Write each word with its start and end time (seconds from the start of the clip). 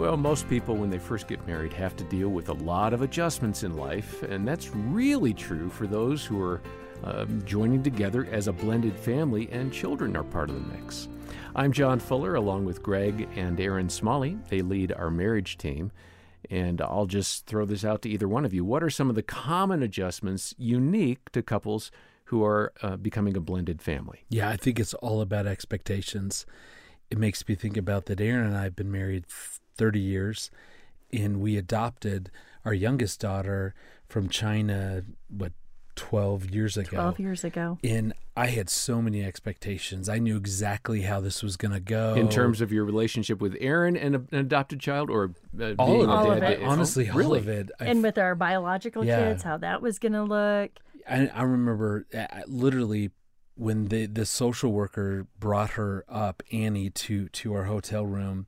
Well, 0.00 0.16
most 0.16 0.48
people, 0.48 0.76
when 0.76 0.88
they 0.88 0.98
first 0.98 1.28
get 1.28 1.46
married, 1.46 1.74
have 1.74 1.94
to 1.96 2.04
deal 2.04 2.30
with 2.30 2.48
a 2.48 2.54
lot 2.54 2.94
of 2.94 3.02
adjustments 3.02 3.64
in 3.64 3.76
life, 3.76 4.22
and 4.22 4.48
that's 4.48 4.70
really 4.74 5.34
true 5.34 5.68
for 5.68 5.86
those 5.86 6.24
who 6.24 6.40
are 6.40 6.62
um, 7.04 7.42
joining 7.44 7.82
together 7.82 8.26
as 8.32 8.48
a 8.48 8.52
blended 8.52 8.96
family 8.96 9.50
and 9.52 9.70
children 9.70 10.16
are 10.16 10.24
part 10.24 10.48
of 10.48 10.54
the 10.54 10.74
mix. 10.74 11.06
I'm 11.54 11.70
John 11.70 12.00
Fuller, 12.00 12.36
along 12.36 12.64
with 12.64 12.82
Greg 12.82 13.28
and 13.36 13.60
Erin 13.60 13.90
Smalley. 13.90 14.38
They 14.48 14.62
lead 14.62 14.90
our 14.90 15.10
marriage 15.10 15.58
team. 15.58 15.92
And 16.48 16.80
I'll 16.80 17.04
just 17.04 17.44
throw 17.44 17.66
this 17.66 17.84
out 17.84 18.00
to 18.00 18.08
either 18.08 18.26
one 18.26 18.46
of 18.46 18.54
you. 18.54 18.64
What 18.64 18.82
are 18.82 18.88
some 18.88 19.10
of 19.10 19.16
the 19.16 19.22
common 19.22 19.82
adjustments 19.82 20.54
unique 20.56 21.30
to 21.32 21.42
couples 21.42 21.90
who 22.24 22.42
are 22.42 22.72
uh, 22.82 22.96
becoming 22.96 23.36
a 23.36 23.40
blended 23.40 23.82
family? 23.82 24.24
Yeah, 24.30 24.48
I 24.48 24.56
think 24.56 24.80
it's 24.80 24.94
all 24.94 25.20
about 25.20 25.46
expectations. 25.46 26.46
It 27.10 27.18
makes 27.18 27.46
me 27.46 27.54
think 27.54 27.76
about 27.76 28.06
that 28.06 28.18
Erin 28.18 28.46
and 28.46 28.56
I 28.56 28.62
have 28.62 28.76
been 28.76 28.90
married 28.90 29.26
30 29.80 29.98
years, 29.98 30.50
and 31.10 31.40
we 31.40 31.56
adopted 31.56 32.30
our 32.66 32.74
youngest 32.74 33.18
daughter 33.18 33.74
from 34.08 34.28
China, 34.28 35.02
what, 35.28 35.52
12 35.96 36.50
years 36.50 36.76
ago. 36.76 36.90
12 36.98 37.18
years 37.20 37.44
ago. 37.44 37.78
And 37.82 38.12
I 38.36 38.48
had 38.48 38.68
so 38.68 39.00
many 39.00 39.24
expectations. 39.24 40.06
I 40.10 40.18
knew 40.18 40.36
exactly 40.36 41.00
how 41.02 41.20
this 41.22 41.42
was 41.42 41.56
going 41.56 41.72
to 41.72 41.80
go. 41.80 42.14
In 42.14 42.28
terms 42.28 42.60
of 42.60 42.70
your 42.70 42.84
relationship 42.84 43.40
with 43.40 43.56
Erin 43.58 43.96
and 43.96 44.14
a, 44.16 44.18
an 44.32 44.38
adopted 44.38 44.80
child, 44.80 45.08
or 45.08 45.32
uh, 45.58 45.72
all 45.78 45.86
being 45.86 46.02
of 46.04 46.10
All 46.10 46.30
it. 46.32 46.36
of 46.38 46.42
it. 46.42 46.62
Honestly, 46.62 47.10
really? 47.10 47.24
all 47.24 47.34
of 47.36 47.48
it. 47.48 47.70
I 47.80 47.86
and 47.86 48.02
with 48.02 48.18
our 48.18 48.34
biological 48.34 49.02
Yeah. 49.02 49.30
kids, 49.30 49.42
how 49.42 49.56
that 49.58 49.80
was 49.80 49.98
going 49.98 50.12
to 50.12 50.22
look. 50.24 50.72
I, 51.08 51.28
I 51.28 51.42
remember 51.42 52.04
uh, 52.14 52.26
literally 52.46 53.12
when 53.56 53.88
the, 53.88 54.04
the 54.04 54.26
social 54.26 54.72
worker 54.72 55.26
brought 55.38 55.70
her 55.70 56.04
up, 56.06 56.42
Annie, 56.52 56.90
to, 56.90 57.28
to 57.30 57.54
our 57.54 57.64
hotel 57.64 58.04
room. 58.04 58.44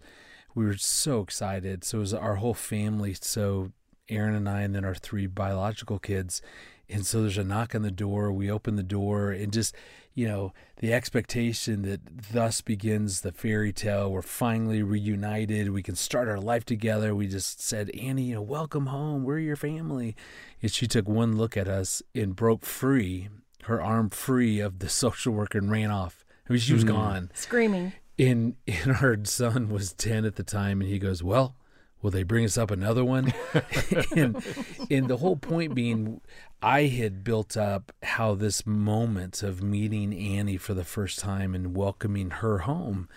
We 0.55 0.65
were 0.65 0.77
so 0.77 1.21
excited. 1.21 1.85
So 1.85 1.99
it 1.99 2.01
was 2.01 2.15
our 2.15 2.37
whole 2.37 2.55
family. 2.55 3.17
So 3.21 3.73
Erin 4.09 4.35
and 4.35 4.49
I, 4.49 4.63
and 4.63 4.75
then 4.75 4.85
our 4.85 4.95
three 4.95 5.27
biological 5.27 5.99
kids. 5.99 6.43
And 6.89 7.07
so 7.07 7.23
there's 7.23 7.39
a 7.39 7.45
knock 7.45 7.75
on 7.75 7.83
the 7.83 7.91
door. 7.91 8.33
We 8.33 8.51
open 8.51 8.77
the 8.77 8.83
door, 8.83 9.31
and 9.31 9.53
just, 9.53 9.75
you 10.15 10.29
know, 10.29 10.53
the 10.79 10.93
expectation 10.93 11.83
that 11.83 12.01
thus 12.33 12.61
begins 12.61 13.23
the 13.23 13.33
fairy 13.33 13.73
tale. 13.73 14.13
We're 14.13 14.21
finally 14.21 14.83
reunited. 14.83 15.71
We 15.71 15.83
can 15.83 15.97
start 15.97 16.29
our 16.29 16.41
life 16.41 16.65
together. 16.65 17.15
We 17.15 17.29
just 17.29 17.63
said, 17.63 17.91
Annie, 17.91 18.25
you 18.25 18.35
know, 18.35 18.43
welcome 18.43 18.87
home. 18.87 19.25
We're 19.25 19.39
your 19.39 19.57
family. 19.57 20.15
And 20.61 20.71
she 20.71 20.87
took 20.87 21.09
one 21.09 21.37
look 21.37 21.57
at 21.57 21.69
us 21.69 22.03
and 22.15 22.37
broke 22.37 22.67
free, 22.67 23.29
her 23.65 23.81
arm 23.81 24.11
free 24.11 24.61
of 24.61 24.81
the 24.81 24.89
social 24.91 25.33
worker 25.33 25.59
and 25.59 25.71
ran 25.71 25.91
off. 25.91 26.25
I 26.49 26.53
mean, 26.53 26.61
she 26.61 26.75
was 26.75 26.83
hmm. 26.83 26.89
gone. 26.89 27.31
Screaming. 27.33 27.93
And, 28.23 28.55
and 28.69 28.93
our 29.03 29.17
son 29.25 29.69
was 29.69 29.93
10 29.95 30.25
at 30.25 30.37
the 30.37 30.45
time, 30.45 30.81
and 30.81 30.89
he 30.89 31.01
goes, 31.01 31.25
Well, 31.25 31.57
will 32.01 32.13
they 32.13 32.23
bring 32.23 32.45
us 32.45 32.57
up 32.57 32.71
another 32.71 33.05
one? 33.05 33.35
and, 34.17 34.41
and 34.89 35.09
the 35.09 35.17
whole 35.17 35.35
point 35.35 35.75
being, 35.75 36.21
I 36.63 36.83
had 36.83 37.25
built 37.25 37.57
up 37.57 37.91
how 38.05 38.37
this 38.37 38.65
moment 38.65 39.43
of 39.43 39.61
meeting 39.61 40.15
Annie 40.15 40.57
for 40.57 40.73
the 40.73 40.85
first 40.85 41.19
time 41.19 41.53
and 41.53 41.75
welcoming 41.75 42.31
her 42.31 42.59
home 42.59 43.09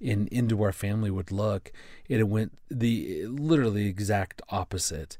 into 0.00 0.60
our 0.62 0.72
family 0.72 1.10
would 1.10 1.30
look. 1.30 1.70
And 2.10 2.18
it 2.18 2.28
went 2.28 2.58
the 2.68 3.26
literally 3.26 3.86
exact 3.86 4.42
opposite. 4.48 5.18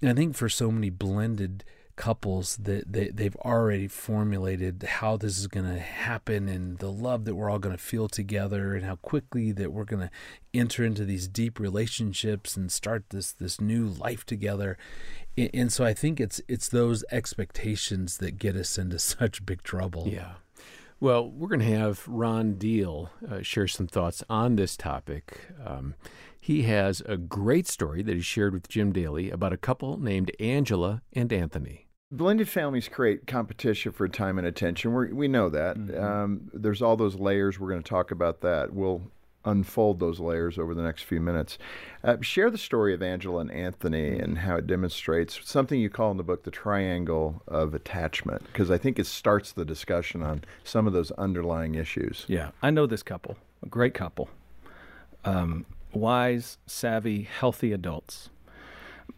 And 0.00 0.10
I 0.10 0.14
think 0.14 0.34
for 0.34 0.48
so 0.48 0.70
many 0.70 0.88
blended 0.88 1.62
couples 1.98 2.56
that 2.58 2.90
they, 2.90 3.08
they've 3.08 3.36
already 3.38 3.88
formulated 3.88 4.84
how 4.84 5.16
this 5.16 5.36
is 5.36 5.48
going 5.48 5.66
to 5.66 5.80
happen 5.80 6.48
and 6.48 6.78
the 6.78 6.92
love 6.92 7.24
that 7.24 7.34
we're 7.34 7.50
all 7.50 7.58
going 7.58 7.76
to 7.76 7.82
feel 7.82 8.08
together 8.08 8.76
and 8.76 8.86
how 8.86 8.94
quickly 8.94 9.50
that 9.50 9.72
we're 9.72 9.84
going 9.84 10.02
to 10.02 10.10
enter 10.54 10.84
into 10.84 11.04
these 11.04 11.26
deep 11.26 11.58
relationships 11.58 12.56
and 12.56 12.70
start 12.70 13.02
this 13.10 13.32
this 13.32 13.60
new 13.60 13.84
life 13.84 14.24
together 14.24 14.78
and, 15.36 15.50
and 15.52 15.72
so 15.72 15.84
i 15.84 15.92
think 15.92 16.20
it's 16.20 16.40
it's 16.46 16.68
those 16.68 17.04
expectations 17.10 18.18
that 18.18 18.38
get 18.38 18.54
us 18.54 18.78
into 18.78 18.98
such 19.16 19.44
big 19.44 19.62
trouble 19.64 20.06
Yeah. 20.06 20.34
Well, 21.00 21.30
we're 21.30 21.48
going 21.48 21.60
to 21.60 21.78
have 21.78 22.02
Ron 22.08 22.54
Deal 22.54 23.10
uh, 23.30 23.40
share 23.40 23.68
some 23.68 23.86
thoughts 23.86 24.24
on 24.28 24.56
this 24.56 24.76
topic. 24.76 25.46
Um, 25.64 25.94
he 26.40 26.62
has 26.62 27.02
a 27.06 27.16
great 27.16 27.68
story 27.68 28.02
that 28.02 28.16
he 28.16 28.20
shared 28.20 28.52
with 28.52 28.68
Jim 28.68 28.90
Daly 28.90 29.30
about 29.30 29.52
a 29.52 29.56
couple 29.56 29.96
named 29.96 30.32
Angela 30.40 31.02
and 31.12 31.32
Anthony. 31.32 31.87
Blended 32.10 32.48
families 32.48 32.88
create 32.88 33.26
competition 33.26 33.92
for 33.92 34.08
time 34.08 34.38
and 34.38 34.46
attention. 34.46 34.94
we 34.94 35.12
we 35.12 35.28
know 35.28 35.50
that. 35.50 35.76
Um, 35.94 36.50
there's 36.54 36.80
all 36.80 36.96
those 36.96 37.16
layers. 37.16 37.60
We're 37.60 37.68
going 37.68 37.82
to 37.82 37.88
talk 37.88 38.10
about 38.10 38.40
that. 38.40 38.72
We'll 38.72 39.02
unfold 39.44 40.00
those 40.00 40.18
layers 40.18 40.58
over 40.58 40.74
the 40.74 40.82
next 40.82 41.02
few 41.02 41.20
minutes. 41.20 41.58
Uh, 42.02 42.16
share 42.22 42.50
the 42.50 42.58
story 42.58 42.94
of 42.94 43.02
Angela 43.02 43.40
and 43.40 43.50
Anthony 43.50 44.18
and 44.18 44.38
how 44.38 44.56
it 44.56 44.66
demonstrates 44.66 45.38
something 45.44 45.78
you 45.78 45.90
call 45.90 46.10
in 46.10 46.16
the 46.16 46.22
book 46.22 46.44
the 46.44 46.50
triangle 46.50 47.42
of 47.46 47.74
attachment, 47.74 48.42
because 48.46 48.70
I 48.70 48.78
think 48.78 48.98
it 48.98 49.06
starts 49.06 49.52
the 49.52 49.64
discussion 49.64 50.22
on 50.22 50.44
some 50.64 50.86
of 50.86 50.94
those 50.94 51.10
underlying 51.12 51.74
issues. 51.74 52.24
Yeah, 52.26 52.50
I 52.62 52.70
know 52.70 52.86
this 52.86 53.02
couple, 53.02 53.36
a 53.62 53.68
great 53.68 53.92
couple. 53.94 54.30
Um, 55.26 55.66
wise, 55.92 56.56
savvy, 56.66 57.22
healthy 57.22 57.72
adults. 57.72 58.30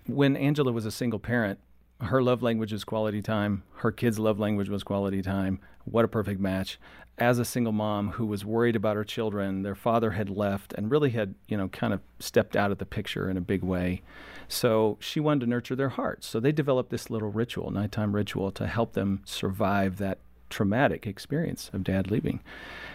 When 0.06 0.36
Angela 0.36 0.72
was 0.72 0.86
a 0.86 0.90
single 0.90 1.18
parent, 1.20 1.60
her 2.00 2.22
love 2.22 2.42
language 2.42 2.72
was 2.72 2.84
quality 2.84 3.22
time. 3.22 3.62
Her 3.76 3.92
kids' 3.92 4.18
love 4.18 4.38
language 4.38 4.68
was 4.68 4.82
quality 4.82 5.22
time. 5.22 5.60
What 5.84 6.04
a 6.04 6.08
perfect 6.08 6.40
match. 6.40 6.78
As 7.18 7.38
a 7.38 7.44
single 7.44 7.72
mom 7.72 8.12
who 8.12 8.24
was 8.24 8.44
worried 8.44 8.76
about 8.76 8.96
her 8.96 9.04
children, 9.04 9.62
their 9.62 9.74
father 9.74 10.12
had 10.12 10.30
left 10.30 10.72
and 10.72 10.90
really 10.90 11.10
had, 11.10 11.34
you 11.48 11.56
know, 11.56 11.68
kind 11.68 11.92
of 11.92 12.00
stepped 12.18 12.56
out 12.56 12.70
of 12.70 12.78
the 12.78 12.86
picture 12.86 13.28
in 13.28 13.36
a 13.36 13.42
big 13.42 13.62
way. 13.62 14.00
So 14.48 14.96
she 15.00 15.20
wanted 15.20 15.40
to 15.40 15.50
nurture 15.50 15.76
their 15.76 15.90
hearts. 15.90 16.26
So 16.26 16.40
they 16.40 16.52
developed 16.52 16.90
this 16.90 17.10
little 17.10 17.30
ritual, 17.30 17.70
nighttime 17.70 18.14
ritual, 18.14 18.50
to 18.52 18.66
help 18.66 18.94
them 18.94 19.20
survive 19.26 19.98
that 19.98 20.18
traumatic 20.50 21.06
experience 21.06 21.70
of 21.72 21.84
dad 21.84 22.10
leaving. 22.10 22.40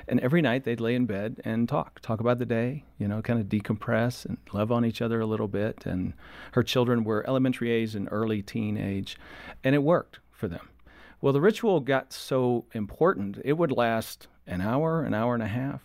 And 0.07 0.19
every 0.19 0.41
night 0.41 0.63
they'd 0.63 0.79
lay 0.79 0.93
in 0.93 1.05
bed 1.05 1.41
and 1.43 1.67
talk, 1.67 1.99
talk 2.01 2.19
about 2.19 2.37
the 2.37 2.45
day, 2.45 2.83
you 2.99 3.07
know, 3.07 3.21
kind 3.21 3.39
of 3.39 3.47
decompress 3.47 4.25
and 4.25 4.37
love 4.53 4.71
on 4.71 4.85
each 4.85 5.01
other 5.01 5.19
a 5.19 5.25
little 5.25 5.47
bit. 5.47 5.85
And 5.85 6.13
her 6.51 6.61
children 6.61 7.03
were 7.03 7.27
elementary 7.27 7.71
age 7.71 7.95
and 7.95 8.07
early 8.11 8.41
teen 8.43 8.77
age, 8.77 9.17
and 9.63 9.73
it 9.73 9.81
worked 9.83 10.19
for 10.31 10.47
them. 10.47 10.69
Well, 11.21 11.33
the 11.33 11.41
ritual 11.41 11.79
got 11.79 12.13
so 12.13 12.65
important, 12.73 13.39
it 13.43 13.53
would 13.53 13.71
last 13.71 14.27
an 14.45 14.61
hour, 14.61 15.03
an 15.03 15.15
hour 15.15 15.33
and 15.33 15.41
a 15.41 15.47
half. 15.47 15.81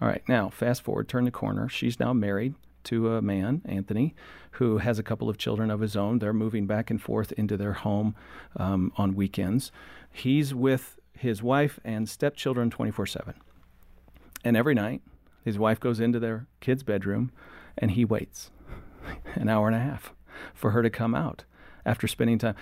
All 0.00 0.08
right, 0.08 0.22
now 0.28 0.48
fast 0.48 0.82
forward, 0.82 1.08
turn 1.08 1.24
the 1.26 1.30
corner. 1.30 1.68
She's 1.68 2.00
now 2.00 2.12
married 2.12 2.54
to 2.84 3.12
a 3.14 3.22
man, 3.22 3.62
Anthony, 3.66 4.14
who 4.52 4.78
has 4.78 4.98
a 4.98 5.02
couple 5.02 5.28
of 5.28 5.36
children 5.36 5.70
of 5.70 5.80
his 5.80 5.94
own. 5.96 6.18
They're 6.18 6.32
moving 6.32 6.66
back 6.66 6.90
and 6.90 7.00
forth 7.00 7.30
into 7.32 7.56
their 7.56 7.74
home 7.74 8.16
um, 8.56 8.92
on 8.96 9.14
weekends. 9.14 9.70
He's 10.10 10.54
with 10.54 10.98
his 11.16 11.42
wife 11.42 11.78
and 11.84 12.08
stepchildren 12.08 12.70
24 12.70 13.06
7. 13.06 13.34
And 14.44 14.56
every 14.56 14.74
night, 14.74 15.02
his 15.44 15.58
wife 15.58 15.80
goes 15.80 16.00
into 16.00 16.18
their 16.18 16.46
kid's 16.60 16.82
bedroom 16.82 17.30
and 17.76 17.92
he 17.92 18.04
waits 18.04 18.50
an 19.34 19.48
hour 19.48 19.66
and 19.66 19.76
a 19.76 19.80
half 19.80 20.14
for 20.54 20.70
her 20.70 20.82
to 20.82 20.90
come 20.90 21.14
out 21.14 21.44
after 21.84 22.06
spending 22.06 22.38
time. 22.38 22.54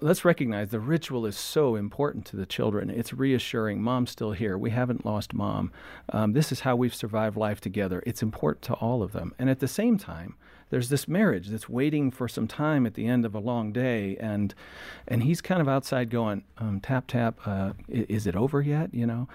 Let's 0.00 0.24
recognize 0.24 0.70
the 0.70 0.80
ritual 0.80 1.24
is 1.24 1.36
so 1.36 1.76
important 1.76 2.26
to 2.26 2.36
the 2.36 2.44
children. 2.44 2.90
It's 2.90 3.14
reassuring 3.14 3.80
mom's 3.80 4.10
still 4.10 4.32
here. 4.32 4.58
We 4.58 4.70
haven't 4.70 5.06
lost 5.06 5.32
mom. 5.32 5.72
Um, 6.10 6.32
this 6.34 6.52
is 6.52 6.60
how 6.60 6.76
we've 6.76 6.94
survived 6.94 7.36
life 7.36 7.60
together. 7.60 8.02
It's 8.04 8.22
important 8.22 8.62
to 8.62 8.74
all 8.74 9.02
of 9.02 9.12
them. 9.12 9.34
And 9.38 9.48
at 9.48 9.60
the 9.60 9.68
same 9.68 9.96
time, 9.96 10.36
there's 10.72 10.88
this 10.88 11.06
marriage 11.06 11.48
that's 11.48 11.68
waiting 11.68 12.10
for 12.10 12.26
some 12.26 12.48
time 12.48 12.86
at 12.86 12.94
the 12.94 13.06
end 13.06 13.26
of 13.26 13.34
a 13.34 13.38
long 13.38 13.72
day, 13.72 14.16
and 14.18 14.54
and 15.06 15.22
he's 15.22 15.42
kind 15.42 15.60
of 15.60 15.68
outside 15.68 16.08
going, 16.08 16.44
um, 16.56 16.80
tap 16.80 17.06
tap, 17.06 17.38
uh, 17.46 17.74
is 17.88 18.26
it 18.26 18.34
over 18.34 18.62
yet? 18.62 18.94
You 18.94 19.06
know, 19.06 19.28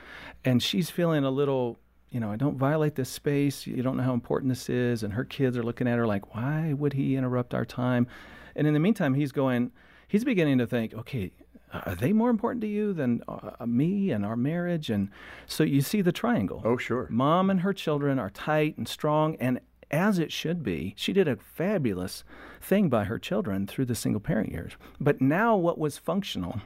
and 0.43 0.63
she's 0.63 0.89
feeling 0.89 1.23
a 1.23 1.29
little 1.29 1.77
you 2.09 2.19
know, 2.19 2.31
I 2.31 2.37
don't 2.37 2.57
violate 2.57 2.95
this 2.95 3.09
space. 3.09 3.67
You 3.67 3.83
don't 3.83 3.97
know 3.97 4.03
how 4.03 4.13
important 4.13 4.49
this 4.49 4.69
is. 4.69 5.03
And 5.03 5.13
her 5.13 5.25
kids 5.25 5.57
are 5.57 5.63
looking 5.63 5.87
at 5.87 5.97
her 5.97 6.07
like, 6.07 6.33
why 6.33 6.73
would 6.73 6.93
he 6.93 7.15
interrupt 7.15 7.53
our 7.53 7.65
time? 7.65 8.07
And 8.55 8.65
in 8.65 8.73
the 8.73 8.79
meantime, 8.79 9.13
he's 9.13 9.33
going, 9.33 9.71
he's 10.07 10.23
beginning 10.23 10.57
to 10.57 10.65
think, 10.65 10.93
okay, 10.93 11.33
are 11.73 11.95
they 11.95 12.13
more 12.13 12.29
important 12.29 12.61
to 12.61 12.67
you 12.67 12.93
than 12.93 13.21
uh, 13.27 13.65
me 13.65 14.11
and 14.11 14.25
our 14.25 14.37
marriage? 14.37 14.89
And 14.89 15.09
so 15.45 15.63
you 15.63 15.81
see 15.81 16.01
the 16.01 16.13
triangle. 16.13 16.61
Oh, 16.63 16.77
sure. 16.77 17.07
Mom 17.11 17.49
and 17.49 17.59
her 17.59 17.73
children 17.73 18.19
are 18.19 18.29
tight 18.29 18.77
and 18.77 18.87
strong, 18.87 19.35
and 19.35 19.59
as 19.91 20.19
it 20.19 20.31
should 20.31 20.63
be. 20.63 20.93
She 20.97 21.13
did 21.13 21.27
a 21.27 21.37
fabulous 21.37 22.23
thing 22.61 22.89
by 22.89 23.05
her 23.05 23.19
children 23.19 23.67
through 23.67 23.85
the 23.85 23.95
single 23.95 24.19
parent 24.19 24.51
years. 24.51 24.73
But 24.99 25.21
now, 25.21 25.55
what 25.55 25.77
was 25.77 25.97
functional 25.97 26.61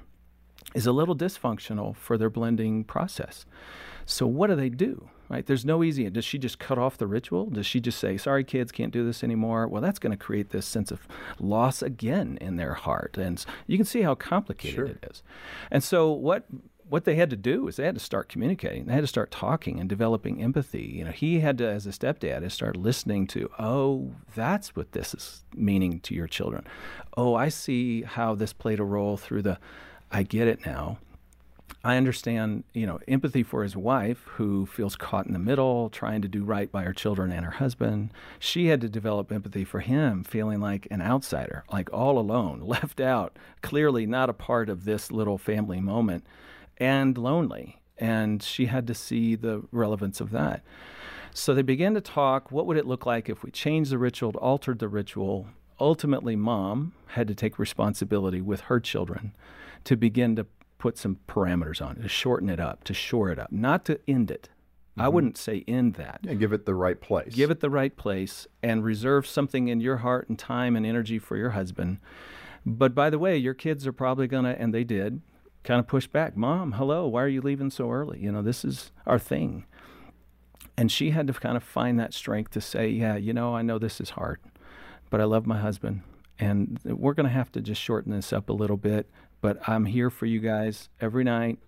is 0.73 0.85
a 0.87 0.91
little 0.91 1.15
dysfunctional 1.15 1.95
for 1.95 2.17
their 2.17 2.29
blending 2.29 2.83
process. 2.83 3.45
So, 4.05 4.25
what 4.25 4.47
do 4.47 4.55
they 4.55 4.69
do? 4.69 5.09
Right? 5.29 5.45
There's 5.45 5.63
no 5.63 5.81
easy. 5.83 6.09
Does 6.09 6.25
she 6.25 6.37
just 6.37 6.59
cut 6.59 6.77
off 6.77 6.97
the 6.97 7.07
ritual? 7.07 7.45
Does 7.45 7.65
she 7.65 7.79
just 7.79 7.99
say, 7.99 8.17
"Sorry, 8.17 8.43
kids, 8.43 8.71
can't 8.71 8.91
do 8.91 9.05
this 9.05 9.23
anymore"? 9.23 9.67
Well, 9.67 9.81
that's 9.81 9.99
going 9.99 10.11
to 10.11 10.17
create 10.17 10.49
this 10.49 10.65
sense 10.65 10.91
of 10.91 11.07
loss 11.39 11.81
again 11.81 12.37
in 12.41 12.57
their 12.57 12.73
heart, 12.73 13.17
and 13.17 13.43
you 13.65 13.77
can 13.77 13.85
see 13.85 14.01
how 14.01 14.13
complicated 14.15 14.75
Sure. 14.75 14.85
it 14.85 15.05
is. 15.09 15.23
And 15.69 15.83
so, 15.83 16.11
what 16.11 16.45
what 16.91 17.05
they 17.05 17.15
had 17.15 17.29
to 17.29 17.37
do 17.37 17.69
is 17.69 17.77
they 17.77 17.85
had 17.85 17.95
to 17.95 18.01
start 18.01 18.27
communicating. 18.27 18.83
They 18.83 18.93
had 18.93 18.99
to 18.99 19.07
start 19.07 19.31
talking 19.31 19.79
and 19.79 19.87
developing 19.87 20.43
empathy. 20.43 20.91
You 20.97 21.05
know, 21.05 21.11
he 21.11 21.39
had 21.39 21.57
to, 21.59 21.65
as 21.65 21.87
a 21.87 21.91
stepdad, 21.91 22.51
start 22.51 22.75
listening 22.75 23.27
to, 23.27 23.49
oh, 23.57 24.11
that's 24.35 24.75
what 24.75 24.91
this 24.91 25.13
is 25.13 25.45
meaning 25.55 26.01
to 26.01 26.13
your 26.13 26.27
children. 26.27 26.67
Oh, 27.15 27.33
I 27.33 27.47
see 27.47 28.01
how 28.01 28.35
this 28.35 28.51
played 28.51 28.81
a 28.81 28.83
role 28.83 29.15
through 29.15 29.43
the, 29.43 29.57
I 30.11 30.23
get 30.23 30.49
it 30.49 30.65
now. 30.65 30.97
I 31.81 31.95
understand, 31.95 32.65
you 32.73 32.85
know, 32.85 32.99
empathy 33.07 33.41
for 33.41 33.63
his 33.63 33.77
wife 33.77 34.25
who 34.35 34.65
feels 34.65 34.97
caught 34.97 35.27
in 35.27 35.31
the 35.31 35.39
middle, 35.39 35.89
trying 35.89 36.21
to 36.23 36.27
do 36.27 36.43
right 36.43 36.69
by 36.69 36.83
her 36.83 36.93
children 36.93 37.31
and 37.31 37.45
her 37.45 37.51
husband. 37.51 38.11
She 38.37 38.67
had 38.67 38.81
to 38.81 38.89
develop 38.89 39.31
empathy 39.31 39.63
for 39.63 39.79
him, 39.79 40.25
feeling 40.25 40.59
like 40.59 40.89
an 40.91 41.01
outsider, 41.01 41.63
like 41.71 41.91
all 41.93 42.19
alone, 42.19 42.59
left 42.65 42.99
out, 42.99 43.39
clearly 43.61 44.05
not 44.05 44.29
a 44.29 44.33
part 44.33 44.67
of 44.67 44.83
this 44.83 45.09
little 45.09 45.37
family 45.37 45.79
moment, 45.79 46.25
and 46.81 47.17
lonely. 47.17 47.79
And 47.97 48.41
she 48.41 48.65
had 48.65 48.87
to 48.87 48.95
see 48.95 49.35
the 49.35 49.63
relevance 49.71 50.19
of 50.19 50.31
that. 50.31 50.63
So 51.33 51.53
they 51.53 51.61
began 51.61 51.93
to 51.93 52.01
talk 52.01 52.51
what 52.51 52.65
would 52.65 52.75
it 52.75 52.87
look 52.87 53.05
like 53.05 53.29
if 53.29 53.43
we 53.43 53.51
changed 53.51 53.91
the 53.91 53.97
ritual, 53.97 54.31
altered 54.31 54.79
the 54.79 54.89
ritual? 54.89 55.47
Ultimately, 55.79 56.35
mom 56.35 56.93
had 57.09 57.27
to 57.27 57.35
take 57.35 57.57
responsibility 57.57 58.41
with 58.41 58.61
her 58.61 58.79
children 58.79 59.33
to 59.85 59.95
begin 59.95 60.35
to 60.35 60.47
put 60.77 60.97
some 60.97 61.19
parameters 61.27 61.81
on 61.81 61.97
it, 61.97 62.01
to 62.01 62.09
shorten 62.09 62.49
it 62.49 62.59
up, 62.59 62.83
to 62.85 62.93
shore 62.93 63.29
it 63.29 63.39
up, 63.39 63.51
not 63.51 63.85
to 63.85 63.99
end 64.07 64.31
it. 64.31 64.49
I 64.97 65.03
mm-hmm. 65.03 65.13
wouldn't 65.13 65.37
say 65.37 65.63
end 65.67 65.93
that. 65.93 66.21
Yeah, 66.23 66.33
give 66.33 66.53
it 66.53 66.65
the 66.65 66.75
right 66.75 66.99
place. 66.99 67.33
Give 67.33 67.51
it 67.51 67.61
the 67.61 67.69
right 67.69 67.95
place 67.95 68.47
and 68.61 68.83
reserve 68.83 69.25
something 69.25 69.67
in 69.67 69.79
your 69.79 69.97
heart 69.97 70.27
and 70.27 70.37
time 70.37 70.75
and 70.75 70.85
energy 70.85 71.19
for 71.19 71.37
your 71.37 71.51
husband. 71.51 71.99
But 72.65 72.93
by 72.93 73.09
the 73.09 73.19
way, 73.19 73.37
your 73.37 73.53
kids 73.53 73.87
are 73.87 73.93
probably 73.93 74.27
going 74.27 74.43
to, 74.43 74.59
and 74.59 74.73
they 74.73 74.83
did, 74.83 75.21
kind 75.63 75.79
of 75.79 75.87
push 75.87 76.07
back. 76.07 76.35
Mom, 76.35 76.73
hello, 76.73 77.07
why 77.07 77.23
are 77.23 77.27
you 77.27 77.41
leaving 77.41 77.69
so 77.69 77.91
early? 77.91 78.19
You 78.19 78.31
know, 78.31 78.41
this 78.41 78.65
is 78.65 78.91
our 79.05 79.19
thing. 79.19 79.65
And 80.77 80.91
she 80.91 81.11
had 81.11 81.27
to 81.27 81.33
kind 81.33 81.57
of 81.57 81.63
find 81.63 81.99
that 81.99 82.13
strength 82.13 82.51
to 82.51 82.61
say, 82.61 82.89
yeah, 82.89 83.15
you 83.15 83.33
know, 83.33 83.55
I 83.55 83.61
know 83.61 83.77
this 83.77 84.01
is 84.01 84.11
hard, 84.11 84.39
but 85.09 85.21
I 85.21 85.25
love 85.25 85.45
my 85.45 85.59
husband. 85.59 86.01
And 86.39 86.79
we're 86.83 87.13
going 87.13 87.27
to 87.27 87.33
have 87.33 87.51
to 87.51 87.61
just 87.61 87.81
shorten 87.81 88.11
this 88.11 88.33
up 88.33 88.49
a 88.49 88.53
little 88.53 88.77
bit 88.77 89.07
but 89.41 89.67
I'm 89.67 89.85
here 89.85 90.09
for 90.09 90.27
you 90.27 90.39
guys 90.39 90.89
every 91.01 91.23
night. 91.23 91.59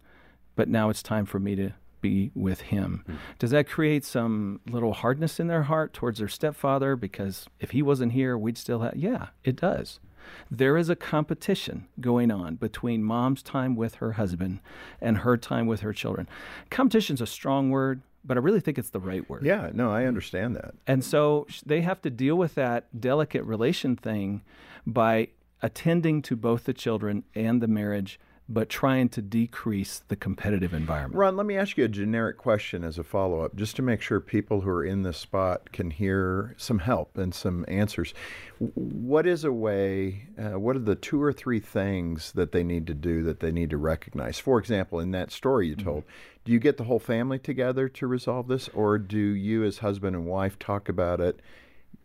But 0.55 0.69
now 0.69 0.89
it's 0.89 1.01
time 1.01 1.25
for 1.25 1.39
me 1.39 1.55
to 1.55 1.71
be 1.99 2.31
with 2.35 2.61
him. 2.61 3.03
Mm. 3.09 3.15
Does 3.39 3.49
that 3.51 3.67
create 3.67 4.05
some 4.05 4.61
little 4.69 4.93
hardness 4.93 5.39
in 5.39 5.47
their 5.47 5.63
heart 5.63 5.93
towards 5.93 6.19
their 6.19 6.27
stepfather? 6.27 6.95
Because 6.95 7.47
if 7.59 7.71
he 7.71 7.81
wasn't 7.81 8.11
here, 8.11 8.37
we'd 8.37 8.57
still 8.57 8.81
have. 8.81 8.95
Yeah, 8.95 9.27
it 9.43 9.55
does. 9.55 9.99
There 10.49 10.77
is 10.77 10.89
a 10.89 10.95
competition 10.95 11.87
going 11.99 12.31
on 12.31 12.55
between 12.55 13.03
mom's 13.03 13.43
time 13.43 13.75
with 13.75 13.95
her 13.95 14.13
husband 14.13 14.59
and 15.01 15.19
her 15.19 15.37
time 15.37 15.67
with 15.67 15.81
her 15.81 15.93
children. 15.93 16.27
Competition's 16.69 17.21
a 17.21 17.27
strong 17.27 17.69
word, 17.69 18.01
but 18.23 18.37
I 18.37 18.39
really 18.39 18.59
think 18.59 18.77
it's 18.77 18.89
the 18.89 18.99
right 18.99 19.27
word. 19.29 19.45
Yeah, 19.45 19.69
no, 19.73 19.91
I 19.91 20.05
understand 20.05 20.55
that. 20.55 20.75
And 20.87 21.03
so 21.03 21.47
they 21.65 21.81
have 21.81 22.01
to 22.03 22.09
deal 22.09 22.35
with 22.35 22.55
that 22.55 22.99
delicate 22.99 23.43
relation 23.43 23.95
thing 23.95 24.43
by 24.85 25.29
attending 25.61 26.21
to 26.21 26.35
both 26.35 26.65
the 26.65 26.73
children 26.73 27.23
and 27.35 27.61
the 27.61 27.67
marriage, 27.67 28.19
but 28.49 28.67
trying 28.67 29.07
to 29.09 29.21
decrease 29.21 30.01
the 30.07 30.15
competitive 30.15 30.73
environment. 30.73 31.15
Ron, 31.15 31.37
let 31.37 31.45
me 31.45 31.55
ask 31.55 31.77
you 31.77 31.85
a 31.85 31.89
generic 31.89 32.37
question 32.37 32.83
as 32.83 32.97
a 32.97 33.03
follow 33.03 33.41
up, 33.41 33.55
just 33.55 33.75
to 33.77 33.81
make 33.81 34.01
sure 34.01 34.19
people 34.19 34.61
who 34.61 34.69
are 34.69 34.83
in 34.83 35.03
this 35.03 35.17
spot 35.17 35.71
can 35.71 35.91
hear 35.91 36.53
some 36.57 36.79
help 36.79 37.17
and 37.17 37.33
some 37.33 37.63
answers. 37.67 38.13
What 38.59 39.25
is 39.25 39.45
a 39.45 39.51
way, 39.53 40.27
uh, 40.37 40.59
what 40.59 40.75
are 40.75 40.79
the 40.79 40.95
two 40.95 41.21
or 41.21 41.31
three 41.31 41.61
things 41.61 42.33
that 42.33 42.51
they 42.51 42.63
need 42.63 42.85
to 42.87 42.93
do 42.93 43.23
that 43.23 43.39
they 43.39 43.51
need 43.51 43.69
to 43.69 43.77
recognize? 43.77 44.39
For 44.39 44.59
example, 44.59 44.99
in 44.99 45.11
that 45.11 45.31
story 45.31 45.69
you 45.69 45.75
told, 45.75 46.03
mm-hmm. 46.03 46.41
do 46.45 46.51
you 46.51 46.59
get 46.59 46.77
the 46.77 46.83
whole 46.83 46.99
family 46.99 47.39
together 47.39 47.87
to 47.89 48.07
resolve 48.07 48.49
this, 48.49 48.67
or 48.69 48.97
do 48.97 49.17
you, 49.17 49.63
as 49.63 49.77
husband 49.77 50.15
and 50.15 50.25
wife, 50.25 50.59
talk 50.59 50.89
about 50.89 51.21
it? 51.21 51.39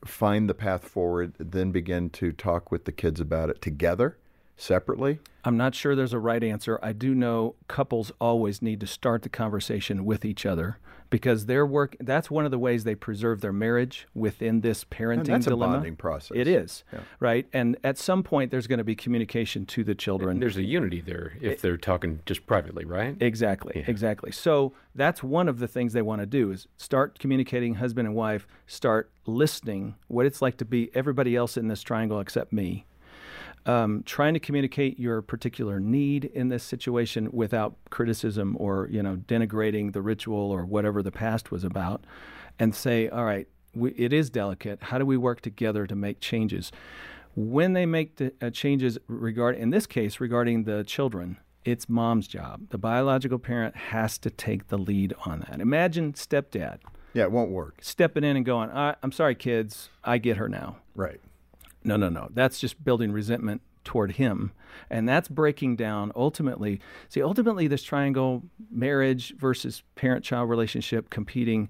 find 0.04 0.48
the 0.48 0.54
path 0.54 0.84
forward, 0.84 1.34
then 1.38 1.72
begin 1.72 2.10
to 2.10 2.32
talk 2.32 2.70
with 2.70 2.84
the 2.84 2.92
kids 2.92 3.20
about 3.20 3.50
it 3.50 3.60
together, 3.60 4.16
separately? 4.58 5.20
I'm 5.44 5.56
not 5.56 5.74
sure 5.74 5.96
there's 5.96 6.12
a 6.12 6.18
right 6.18 6.42
answer. 6.42 6.78
I 6.82 6.92
do 6.92 7.14
know 7.14 7.54
couples 7.68 8.12
always 8.20 8.60
need 8.60 8.80
to 8.80 8.86
start 8.86 9.22
the 9.22 9.28
conversation 9.30 10.04
with 10.04 10.24
each 10.24 10.44
other 10.44 10.78
because 11.10 11.46
their 11.46 11.64
work 11.64 11.96
that's 12.00 12.30
one 12.30 12.44
of 12.44 12.50
the 12.50 12.58
ways 12.58 12.84
they 12.84 12.94
preserve 12.94 13.40
their 13.40 13.52
marriage 13.52 14.06
within 14.14 14.60
this 14.60 14.84
parenting 14.84 15.18
and 15.18 15.26
that's 15.26 15.46
dilemma. 15.46 15.72
a 15.72 15.76
bonding 15.76 15.96
process. 15.96 16.36
It 16.36 16.46
is. 16.46 16.84
Yeah. 16.92 17.00
Right? 17.20 17.46
And 17.52 17.76
at 17.82 17.98
some 17.98 18.22
point 18.22 18.50
there's 18.50 18.66
going 18.66 18.78
to 18.78 18.84
be 18.84 18.94
communication 18.94 19.64
to 19.66 19.84
the 19.84 19.94
children. 19.94 20.32
And 20.32 20.42
there's 20.42 20.56
a 20.56 20.62
unity 20.62 21.00
there 21.00 21.32
if 21.40 21.52
it, 21.52 21.62
they're 21.62 21.76
talking 21.76 22.20
just 22.26 22.46
privately, 22.46 22.84
right? 22.84 23.16
Exactly. 23.20 23.74
Yeah. 23.76 23.84
Exactly. 23.86 24.32
So 24.32 24.74
that's 24.94 25.22
one 25.22 25.48
of 25.48 25.60
the 25.60 25.68
things 25.68 25.92
they 25.92 26.02
want 26.02 26.20
to 26.20 26.26
do 26.26 26.50
is 26.50 26.66
start 26.76 27.18
communicating 27.18 27.76
husband 27.76 28.06
and 28.06 28.14
wife, 28.14 28.46
start 28.66 29.10
listening 29.24 29.94
what 30.08 30.26
it's 30.26 30.42
like 30.42 30.56
to 30.58 30.64
be 30.64 30.90
everybody 30.94 31.36
else 31.36 31.56
in 31.56 31.68
this 31.68 31.82
triangle 31.82 32.20
except 32.20 32.52
me 32.52 32.84
um, 33.66 34.02
trying 34.04 34.34
to 34.34 34.40
communicate 34.40 34.98
your 34.98 35.22
particular 35.22 35.80
need 35.80 36.24
in 36.26 36.48
this 36.48 36.62
situation 36.62 37.30
without 37.32 37.76
criticism 37.90 38.56
or 38.58 38.88
you 38.90 39.02
know 39.02 39.16
denigrating 39.16 39.92
the 39.92 40.02
ritual 40.02 40.50
or 40.50 40.64
whatever 40.64 41.02
the 41.02 41.12
past 41.12 41.50
was 41.50 41.64
about, 41.64 42.04
and 42.58 42.74
say, 42.74 43.08
all 43.08 43.24
right, 43.24 43.48
we, 43.74 43.92
it 43.92 44.12
is 44.12 44.30
delicate. 44.30 44.82
How 44.84 44.98
do 44.98 45.06
we 45.06 45.16
work 45.16 45.40
together 45.40 45.86
to 45.86 45.94
make 45.94 46.20
changes? 46.20 46.72
When 47.34 47.72
they 47.72 47.86
make 47.86 48.16
the 48.16 48.32
uh, 48.40 48.50
changes 48.50 48.98
regard, 49.06 49.56
in 49.56 49.70
this 49.70 49.86
case, 49.86 50.18
regarding 50.18 50.64
the 50.64 50.82
children, 50.82 51.36
it's 51.64 51.88
mom's 51.88 52.26
job. 52.26 52.70
The 52.70 52.78
biological 52.78 53.38
parent 53.38 53.76
has 53.76 54.18
to 54.18 54.30
take 54.30 54.68
the 54.68 54.78
lead 54.78 55.14
on 55.24 55.40
that. 55.40 55.60
Imagine 55.60 56.14
stepdad. 56.14 56.78
Yeah, 57.12 57.24
it 57.24 57.32
won't 57.32 57.50
work. 57.50 57.78
Stepping 57.80 58.24
in 58.24 58.36
and 58.36 58.44
going, 58.44 58.70
I'm 58.72 59.12
sorry, 59.12 59.34
kids, 59.34 59.90
I 60.04 60.18
get 60.18 60.36
her 60.36 60.48
now. 60.48 60.76
Right. 60.94 61.20
No, 61.84 61.96
no, 61.96 62.08
no. 62.08 62.28
That's 62.32 62.58
just 62.60 62.84
building 62.84 63.12
resentment 63.12 63.62
toward 63.84 64.12
him. 64.12 64.52
And 64.90 65.08
that's 65.08 65.28
breaking 65.28 65.76
down 65.76 66.12
ultimately. 66.14 66.80
See, 67.08 67.22
ultimately, 67.22 67.66
this 67.68 67.82
triangle 67.82 68.42
marriage 68.70 69.34
versus 69.36 69.82
parent 69.94 70.24
child 70.24 70.50
relationship 70.50 71.10
competing. 71.10 71.68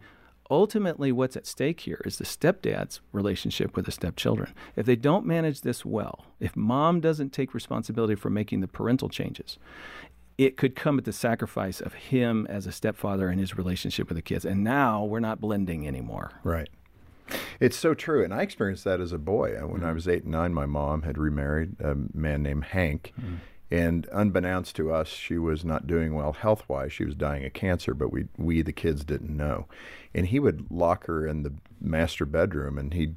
Ultimately, 0.51 1.13
what's 1.13 1.37
at 1.37 1.47
stake 1.47 1.81
here 1.81 2.01
is 2.05 2.17
the 2.17 2.25
stepdad's 2.25 3.01
relationship 3.13 3.77
with 3.77 3.85
the 3.85 3.93
stepchildren. 3.93 4.55
If 4.77 4.87
they 4.87 4.97
don't 4.97 5.27
manage 5.27 5.61
this 5.61 5.85
well, 5.85 6.25
if 6.41 6.57
mom 6.57 7.01
doesn't 7.01 7.33
take 7.33 7.55
responsibility 7.55 8.15
for 8.15 8.31
making 8.31 8.61
the 8.61 8.69
parental 8.69 9.09
changes, 9.09 9.59
it 10.39 10.57
could 10.57 10.75
come 10.75 10.99
at 10.99 11.05
the 11.05 11.13
sacrifice 11.13 11.81
of 11.81 11.95
him 11.95 12.47
as 12.49 12.67
a 12.67 12.73
stepfather 12.73 13.29
and 13.29 13.39
his 13.41 13.59
relationship 13.59 14.09
with 14.09 14.17
the 14.17 14.23
kids. 14.23 14.45
And 14.45 14.65
now 14.65 15.05
we're 15.05 15.21
not 15.21 15.41
blending 15.41 15.87
anymore. 15.87 16.31
Right. 16.43 16.69
It's 17.61 17.77
so 17.77 17.95
true, 17.95 18.23
and 18.23 18.33
I 18.33 18.43
experienced 18.43 18.85
that 18.85 19.01
as 19.01 19.13
a 19.13 19.19
boy. 19.19 19.57
Uh, 19.57 19.67
when 19.67 19.81
mm-hmm. 19.81 19.87
I 19.87 19.93
was 19.93 20.07
eight 20.07 20.23
and 20.23 20.33
nine, 20.33 20.55
my 20.55 20.67
mom 20.67 21.03
had 21.03 21.19
remarried 21.19 21.77
a 21.81 21.97
man 22.15 22.43
named 22.43 22.67
Hank, 22.67 23.13
mm-hmm. 23.21 23.37
and 23.71 24.09
unbeknownst 24.13 24.77
to 24.77 24.93
us, 24.93 25.09
she 25.09 25.39
was 25.39 25.65
not 25.65 25.87
doing 25.87 26.15
well 26.15 26.33
health 26.33 26.65
wise. 26.69 26.93
She 26.93 27.05
was 27.05 27.17
dying 27.17 27.45
of 27.45 27.53
cancer, 27.53 27.95
but 27.95 28.13
we 28.13 28.27
we 28.37 28.63
the 28.63 28.73
kids 28.73 29.05
didn't 29.05 29.37
know. 29.37 29.67
And 30.15 30.27
he 30.27 30.39
would 30.39 30.71
lock 30.71 31.07
her 31.07 31.27
in 31.27 31.43
the 31.43 31.55
master 31.81 32.27
bedroom, 32.27 32.79
and 32.79 32.95
he. 32.95 33.15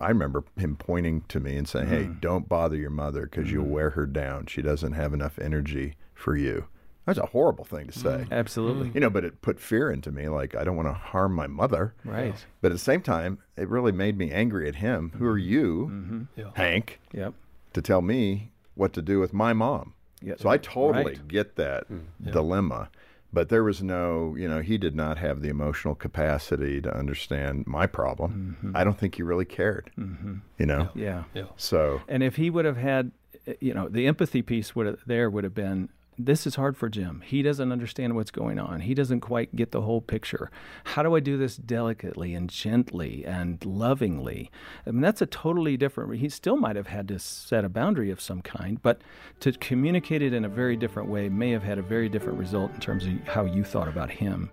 I 0.00 0.08
remember 0.08 0.42
him 0.56 0.74
pointing 0.74 1.22
to 1.28 1.38
me 1.38 1.56
and 1.56 1.68
saying, 1.68 1.86
"Hey, 1.88 2.04
mm. 2.04 2.20
don't 2.20 2.48
bother 2.48 2.76
your 2.76 2.90
mother 2.90 3.22
because 3.22 3.52
you'll 3.52 3.64
mm-hmm. 3.64 3.72
wear 3.72 3.90
her 3.90 4.06
down. 4.06 4.46
She 4.46 4.60
doesn't 4.60 4.92
have 4.92 5.14
enough 5.14 5.38
energy 5.38 5.94
for 6.14 6.36
you." 6.36 6.66
That's 7.06 7.18
a 7.18 7.26
horrible 7.26 7.64
thing 7.64 7.86
to 7.88 7.98
say. 7.98 8.08
Mm, 8.08 8.32
absolutely. 8.32 8.90
You 8.94 9.00
know, 9.00 9.10
but 9.10 9.24
it 9.24 9.42
put 9.42 9.60
fear 9.60 9.90
into 9.90 10.10
me. 10.10 10.28
Like, 10.28 10.54
I 10.54 10.64
don't 10.64 10.76
want 10.76 10.88
to 10.88 10.94
harm 10.94 11.34
my 11.34 11.46
mother. 11.46 11.94
Right. 12.04 12.34
But 12.62 12.68
at 12.70 12.74
the 12.74 12.78
same 12.78 13.02
time, 13.02 13.38
it 13.56 13.68
really 13.68 13.92
made 13.92 14.16
me 14.16 14.32
angry 14.32 14.68
at 14.68 14.76
him. 14.76 15.12
Who 15.18 15.26
are 15.26 15.38
you, 15.38 15.90
mm-hmm. 15.92 16.22
yeah. 16.36 16.50
Hank, 16.54 17.00
yep. 17.12 17.34
to 17.74 17.82
tell 17.82 18.00
me 18.00 18.52
what 18.74 18.92
to 18.94 19.02
do 19.02 19.20
with 19.20 19.34
my 19.34 19.52
mom? 19.52 19.92
Yeah. 20.22 20.34
So 20.38 20.48
I 20.48 20.56
totally 20.56 21.04
right. 21.04 21.28
get 21.28 21.56
that 21.56 21.90
mm, 21.90 22.04
yeah. 22.24 22.32
dilemma. 22.32 22.88
But 23.34 23.48
there 23.48 23.64
was 23.64 23.82
no, 23.82 24.36
you 24.36 24.48
know, 24.48 24.60
he 24.60 24.78
did 24.78 24.94
not 24.94 25.18
have 25.18 25.42
the 25.42 25.48
emotional 25.48 25.96
capacity 25.96 26.80
to 26.80 26.96
understand 26.96 27.66
my 27.66 27.86
problem. 27.86 28.56
Mm-hmm. 28.62 28.76
I 28.76 28.84
don't 28.84 28.96
think 28.96 29.16
he 29.16 29.22
really 29.22 29.44
cared. 29.44 29.90
Mm-hmm. 29.98 30.36
You 30.56 30.66
know? 30.66 30.88
Yeah. 30.94 31.24
yeah. 31.34 31.46
So. 31.56 32.00
And 32.06 32.22
if 32.22 32.36
he 32.36 32.48
would 32.48 32.64
have 32.64 32.76
had, 32.76 33.10
you 33.58 33.74
know, 33.74 33.88
the 33.88 34.06
empathy 34.06 34.40
piece 34.40 34.76
would 34.76 34.86
have, 34.86 34.98
there 35.04 35.28
would 35.28 35.42
have 35.42 35.54
been 35.54 35.88
this 36.18 36.46
is 36.46 36.54
hard 36.54 36.76
for 36.76 36.88
Jim. 36.88 37.22
He 37.24 37.42
doesn't 37.42 37.72
understand 37.72 38.14
what's 38.14 38.30
going 38.30 38.58
on. 38.58 38.80
He 38.80 38.94
doesn't 38.94 39.20
quite 39.20 39.54
get 39.56 39.72
the 39.72 39.82
whole 39.82 40.00
picture. 40.00 40.50
How 40.84 41.02
do 41.02 41.14
I 41.16 41.20
do 41.20 41.36
this 41.36 41.56
delicately 41.56 42.34
and 42.34 42.48
gently 42.48 43.24
and 43.24 43.64
lovingly? 43.64 44.50
I 44.86 44.90
mean, 44.90 45.00
that's 45.00 45.22
a 45.22 45.26
totally 45.26 45.76
different. 45.76 46.14
He 46.16 46.28
still 46.28 46.56
might 46.56 46.76
have 46.76 46.86
had 46.86 47.08
to 47.08 47.18
set 47.18 47.64
a 47.64 47.68
boundary 47.68 48.10
of 48.10 48.20
some 48.20 48.42
kind, 48.42 48.80
but 48.82 49.02
to 49.40 49.52
communicate 49.52 50.22
it 50.22 50.32
in 50.32 50.44
a 50.44 50.48
very 50.48 50.76
different 50.76 51.08
way 51.08 51.28
may 51.28 51.50
have 51.50 51.62
had 51.62 51.78
a 51.78 51.82
very 51.82 52.08
different 52.08 52.38
result 52.38 52.72
in 52.72 52.80
terms 52.80 53.06
of 53.06 53.12
how 53.26 53.44
you 53.44 53.64
thought 53.64 53.88
about 53.88 54.10
him. 54.10 54.50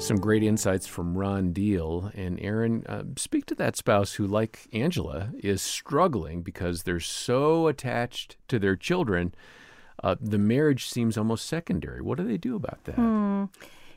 Some 0.00 0.16
great 0.16 0.42
insights 0.42 0.86
from 0.86 1.16
Ron 1.16 1.52
Deal. 1.52 2.10
And 2.14 2.40
Erin, 2.40 2.84
uh, 2.88 3.02
speak 3.16 3.44
to 3.46 3.54
that 3.56 3.76
spouse 3.76 4.14
who, 4.14 4.26
like 4.26 4.66
Angela, 4.72 5.30
is 5.38 5.60
struggling 5.60 6.40
because 6.40 6.82
they're 6.82 7.00
so 7.00 7.68
attached 7.68 8.36
to 8.48 8.58
their 8.58 8.76
children. 8.76 9.34
Uh, 10.02 10.16
the 10.18 10.38
marriage 10.38 10.88
seems 10.88 11.18
almost 11.18 11.46
secondary. 11.46 12.00
What 12.00 12.16
do 12.16 12.26
they 12.26 12.38
do 12.38 12.56
about 12.56 12.82
that? 12.84 12.94
Hmm. 12.94 13.44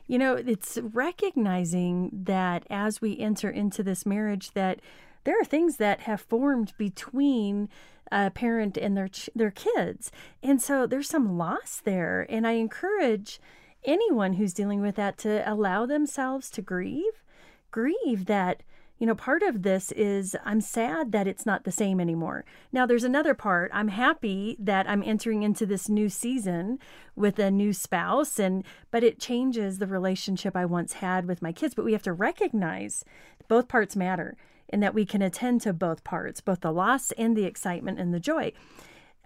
You 0.06 0.18
know, 0.18 0.34
it's 0.34 0.78
recognizing 0.92 2.10
that 2.12 2.66
as 2.68 3.00
we 3.00 3.18
enter 3.18 3.48
into 3.48 3.82
this 3.82 4.04
marriage, 4.04 4.52
that 4.52 4.80
there 5.24 5.40
are 5.40 5.44
things 5.44 5.78
that 5.78 6.00
have 6.00 6.20
formed 6.20 6.74
between 6.76 7.70
a 8.12 8.30
parent 8.30 8.76
and 8.76 8.94
their 8.94 9.08
ch- 9.08 9.30
their 9.34 9.50
kids, 9.50 10.12
and 10.42 10.60
so 10.60 10.86
there's 10.86 11.08
some 11.08 11.38
loss 11.38 11.80
there. 11.82 12.26
And 12.28 12.46
I 12.46 12.52
encourage 12.52 13.40
anyone 13.84 14.34
who's 14.34 14.52
dealing 14.52 14.80
with 14.80 14.96
that 14.96 15.18
to 15.18 15.50
allow 15.50 15.86
themselves 15.86 16.50
to 16.50 16.62
grieve, 16.62 17.22
grieve 17.70 18.26
that 18.26 18.62
you 18.98 19.06
know, 19.08 19.14
part 19.14 19.42
of 19.42 19.62
this 19.62 19.90
is 19.92 20.36
I'm 20.44 20.60
sad 20.60 21.10
that 21.12 21.26
it's 21.26 21.44
not 21.44 21.64
the 21.64 21.72
same 21.72 22.00
anymore. 22.00 22.44
Now, 22.72 22.86
there's 22.86 23.04
another 23.04 23.34
part. 23.34 23.70
I'm 23.74 23.88
happy 23.88 24.56
that 24.60 24.88
I'm 24.88 25.02
entering 25.02 25.42
into 25.42 25.66
this 25.66 25.88
new 25.88 26.08
season 26.08 26.78
with 27.16 27.38
a 27.40 27.50
new 27.50 27.72
spouse, 27.72 28.38
and 28.38 28.64
but 28.92 29.02
it 29.02 29.18
changes 29.18 29.78
the 29.78 29.88
relationship 29.88 30.56
I 30.56 30.64
once 30.64 30.94
had 30.94 31.26
with 31.26 31.42
my 31.42 31.50
kids. 31.50 31.74
But 31.74 31.84
we 31.84 31.92
have 31.92 32.04
to 32.04 32.12
recognize 32.12 33.04
both 33.48 33.66
parts 33.66 33.96
matter 33.96 34.36
and 34.70 34.82
that 34.82 34.94
we 34.94 35.04
can 35.04 35.22
attend 35.22 35.60
to 35.62 35.72
both 35.72 36.04
parts, 36.04 36.40
both 36.40 36.60
the 36.60 36.72
loss 36.72 37.10
and 37.12 37.36
the 37.36 37.44
excitement 37.44 37.98
and 37.98 38.14
the 38.14 38.20
joy. 38.20 38.52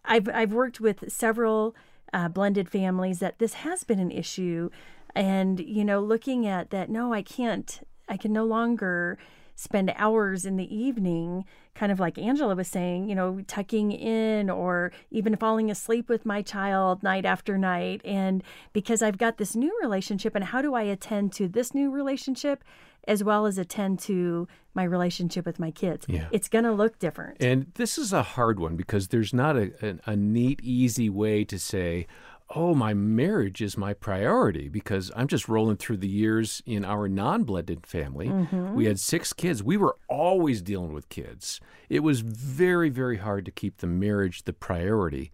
I've 0.04 0.28
I've 0.30 0.52
worked 0.52 0.80
with 0.80 1.12
several 1.12 1.76
uh, 2.12 2.28
blended 2.28 2.68
families 2.68 3.18
that 3.20 3.38
this 3.38 3.54
has 3.54 3.84
been 3.84 3.98
an 3.98 4.10
issue, 4.10 4.70
and 5.14 5.60
you 5.60 5.84
know, 5.84 6.00
looking 6.00 6.46
at 6.46 6.70
that, 6.70 6.90
no, 6.90 7.12
I 7.12 7.22
can't. 7.22 7.80
I 8.08 8.16
can 8.16 8.32
no 8.32 8.44
longer 8.44 9.18
spend 9.58 9.92
hours 9.96 10.46
in 10.46 10.56
the 10.56 10.72
evening, 10.72 11.44
kind 11.74 11.90
of 11.90 11.98
like 11.98 12.16
Angela 12.16 12.54
was 12.54 12.68
saying, 12.68 13.08
you 13.08 13.14
know, 13.16 13.40
tucking 13.48 13.90
in 13.90 14.48
or 14.48 14.92
even 15.10 15.34
falling 15.34 15.68
asleep 15.68 16.08
with 16.08 16.24
my 16.24 16.42
child 16.42 17.02
night 17.02 17.24
after 17.24 17.58
night. 17.58 18.00
And 18.04 18.44
because 18.72 19.02
I've 19.02 19.18
got 19.18 19.36
this 19.36 19.56
new 19.56 19.76
relationship, 19.82 20.36
and 20.36 20.44
how 20.44 20.62
do 20.62 20.74
I 20.74 20.82
attend 20.82 21.32
to 21.32 21.48
this 21.48 21.74
new 21.74 21.90
relationship 21.90 22.62
as 23.08 23.24
well 23.24 23.46
as 23.46 23.58
attend 23.58 23.98
to 23.98 24.46
my 24.74 24.84
relationship 24.84 25.44
with 25.44 25.58
my 25.58 25.72
kids? 25.72 26.06
Yeah. 26.08 26.28
It's 26.30 26.48
going 26.48 26.64
to 26.64 26.72
look 26.72 27.00
different. 27.00 27.38
And 27.42 27.72
this 27.74 27.98
is 27.98 28.12
a 28.12 28.22
hard 28.22 28.60
one 28.60 28.76
because 28.76 29.08
there's 29.08 29.34
not 29.34 29.56
a, 29.56 29.72
a, 29.82 30.12
a 30.12 30.16
neat, 30.16 30.60
easy 30.62 31.10
way 31.10 31.42
to 31.42 31.58
say, 31.58 32.06
oh, 32.55 32.75
my 32.75 32.95
marriage 32.95 33.61
is 33.61 33.76
my 33.76 33.93
priority 33.93 34.69
because 34.69 35.12
I'm 35.14 35.26
just 35.26 35.49
rolling 35.49 35.76
through 35.76 35.99
the 35.99 36.09
years 36.09 36.62
in 36.64 36.85
our 36.85 37.09
non 37.09 37.45
blended 37.45 37.87
family. 37.87 38.28
Mm-hmm. 38.28 38.75
We 38.75 38.87
had 38.87 38.99
six 38.99 39.33
kids. 39.33 39.62
We 39.62 39.76
were 39.76 39.97
always 40.09 40.62
dealing 40.62 40.93
with 40.93 41.09
kids. 41.09 41.61
It 41.88 42.00
was 42.00 42.21
very, 42.21 42.88
very 42.88 43.19
hard 43.19 43.45
to 43.45 43.50
keep 43.50 43.78
the 43.78 43.87
marriage 43.87 44.45
the 44.45 44.52
priority. 44.52 45.31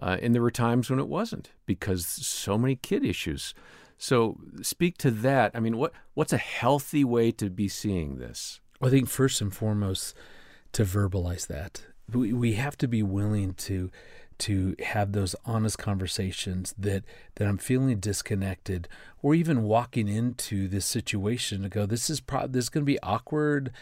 Uh, 0.00 0.16
and 0.22 0.34
there 0.34 0.42
were 0.42 0.50
times 0.50 0.90
when 0.90 0.98
it 0.98 1.08
wasn't 1.08 1.50
because 1.66 2.06
so 2.06 2.56
many 2.56 2.76
kid 2.76 3.04
issues. 3.04 3.54
So 3.96 4.38
speak 4.62 4.96
to 4.98 5.10
that. 5.10 5.50
I 5.54 5.60
mean, 5.60 5.76
what 5.76 5.92
what's 6.14 6.32
a 6.32 6.38
healthy 6.38 7.02
way 7.02 7.32
to 7.32 7.50
be 7.50 7.68
seeing 7.68 8.18
this? 8.18 8.60
I 8.80 8.90
think 8.90 9.08
first 9.08 9.40
and 9.40 9.52
foremost 9.52 10.14
to 10.72 10.84
verbalize 10.84 11.48
that. 11.48 11.82
We 12.12 12.32
we 12.32 12.52
have 12.54 12.78
to 12.78 12.86
be 12.86 13.02
willing 13.02 13.54
to 13.54 13.90
to 14.38 14.76
have 14.84 15.12
those 15.12 15.34
honest 15.44 15.78
conversations 15.78 16.74
that 16.78 17.04
that 17.36 17.48
I'm 17.48 17.58
feeling 17.58 17.98
disconnected 17.98 18.88
or 19.22 19.34
even 19.34 19.64
walking 19.64 20.08
into 20.08 20.68
this 20.68 20.86
situation 20.86 21.62
to 21.62 21.68
go 21.68 21.86
this 21.86 22.08
is 22.08 22.20
pro- 22.20 22.46
this 22.46 22.66
is 22.66 22.68
going 22.68 22.82
to 22.82 22.92
be 22.92 23.00
awkward. 23.02 23.72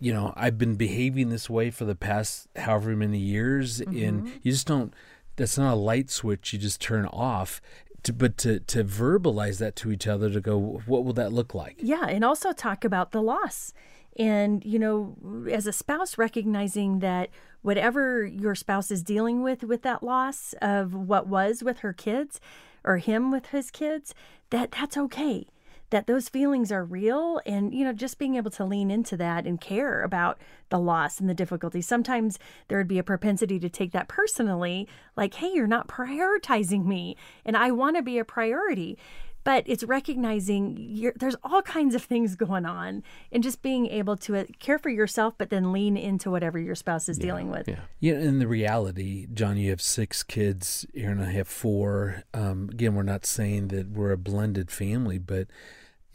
You 0.00 0.12
know 0.12 0.32
I've 0.36 0.58
been 0.58 0.76
behaving 0.76 1.28
this 1.30 1.50
way 1.50 1.70
for 1.70 1.84
the 1.84 1.94
past 1.94 2.48
however 2.56 2.94
many 2.96 3.18
years 3.18 3.80
and 3.80 3.94
mm-hmm. 4.22 4.36
you 4.42 4.52
just 4.52 4.66
don't 4.66 4.94
that's 5.36 5.58
not 5.58 5.74
a 5.74 5.76
light 5.76 6.10
switch 6.10 6.52
you 6.52 6.58
just 6.58 6.80
turn 6.80 7.06
off. 7.06 7.60
To, 8.04 8.12
but 8.12 8.38
to 8.38 8.60
to 8.60 8.84
verbalize 8.84 9.58
that 9.58 9.74
to 9.76 9.90
each 9.90 10.06
other 10.06 10.30
to 10.30 10.40
go 10.40 10.80
what 10.86 11.04
will 11.04 11.12
that 11.14 11.32
look 11.32 11.52
like? 11.52 11.76
Yeah, 11.80 12.06
and 12.06 12.24
also 12.24 12.52
talk 12.52 12.84
about 12.84 13.10
the 13.10 13.20
loss. 13.20 13.74
And, 14.18 14.64
you 14.64 14.78
know, 14.80 15.16
as 15.50 15.66
a 15.66 15.72
spouse, 15.72 16.18
recognizing 16.18 16.98
that 16.98 17.30
whatever 17.62 18.26
your 18.26 18.54
spouse 18.54 18.90
is 18.90 19.02
dealing 19.02 19.42
with 19.42 19.62
with 19.62 19.82
that 19.82 20.02
loss 20.02 20.54
of 20.60 20.92
what 20.92 21.28
was 21.28 21.62
with 21.62 21.78
her 21.80 21.92
kids 21.92 22.40
or 22.84 22.98
him 22.98 23.30
with 23.30 23.46
his 23.46 23.70
kids, 23.70 24.14
that 24.50 24.72
that's 24.72 24.96
okay. 24.96 25.46
That 25.90 26.06
those 26.06 26.28
feelings 26.28 26.70
are 26.70 26.84
real 26.84 27.40
and, 27.46 27.72
you 27.72 27.82
know, 27.82 27.94
just 27.94 28.18
being 28.18 28.34
able 28.34 28.50
to 28.50 28.64
lean 28.64 28.90
into 28.90 29.16
that 29.16 29.46
and 29.46 29.58
care 29.58 30.02
about 30.02 30.38
the 30.68 30.78
loss 30.78 31.18
and 31.18 31.30
the 31.30 31.34
difficulty. 31.34 31.80
Sometimes 31.80 32.38
there 32.66 32.76
would 32.76 32.88
be 32.88 32.98
a 32.98 33.04
propensity 33.04 33.58
to 33.60 33.70
take 33.70 33.92
that 33.92 34.06
personally, 34.06 34.86
like, 35.16 35.34
hey, 35.34 35.50
you're 35.54 35.66
not 35.66 35.88
prioritizing 35.88 36.84
me 36.84 37.16
and 37.44 37.56
I 37.56 37.70
want 37.70 37.96
to 37.96 38.02
be 38.02 38.18
a 38.18 38.24
priority 38.24 38.98
but 39.44 39.64
it's 39.66 39.84
recognizing 39.84 40.76
you're, 40.78 41.14
there's 41.16 41.36
all 41.42 41.62
kinds 41.62 41.94
of 41.94 42.02
things 42.02 42.36
going 42.36 42.66
on 42.66 43.02
and 43.32 43.42
just 43.42 43.62
being 43.62 43.86
able 43.86 44.16
to 44.16 44.36
uh, 44.36 44.44
care 44.58 44.78
for 44.78 44.88
yourself 44.88 45.34
but 45.38 45.50
then 45.50 45.72
lean 45.72 45.96
into 45.96 46.30
whatever 46.30 46.58
your 46.58 46.74
spouse 46.74 47.08
is 47.08 47.18
dealing 47.18 47.50
with 47.50 47.68
Yeah. 47.68 47.80
Yeah, 48.00 48.14
in 48.14 48.38
the 48.38 48.46
reality, 48.46 49.26
John, 49.32 49.56
you 49.56 49.70
have 49.70 49.80
six 49.80 50.22
kids. 50.22 50.86
Erin 50.94 51.18
and 51.18 51.28
I 51.28 51.32
have 51.32 51.48
four. 51.48 52.22
Um, 52.32 52.68
again, 52.70 52.94
we're 52.94 53.02
not 53.02 53.26
saying 53.26 53.68
that 53.68 53.90
we're 53.90 54.12
a 54.12 54.16
blended 54.16 54.70
family, 54.70 55.18
but 55.18 55.48